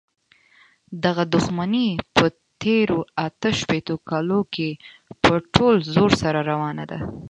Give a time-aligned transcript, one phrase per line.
[1.03, 2.25] دغه دښمني په
[2.61, 4.69] تېرو اته شپېتو کالونو کې
[5.23, 6.99] په ټول زور سره روانه ده.